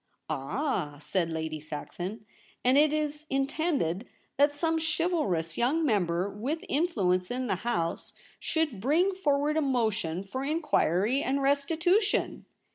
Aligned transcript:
*Ah!' 0.31 0.97
said 0.99 1.29
Lady 1.29 1.59
Saxon. 1.59 2.25
'And 2.65 2.75
it 2.75 2.91
is 2.91 3.27
in 3.29 3.45
tended 3.45 4.07
that 4.35 4.55
some 4.55 4.79
chivalrous 4.79 5.59
young 5.59 5.85
member 5.85 6.27
with 6.27 6.65
influence 6.67 7.29
in 7.29 7.45
the 7.45 7.57
House 7.57 8.13
should 8.39 8.81
bring 8.81 9.13
forward 9.13 9.57
a 9.57 9.61
motion 9.61 10.23
for 10.23 10.43
inquiry 10.43 11.21
and 11.21 11.39
restitution 11.43 12.45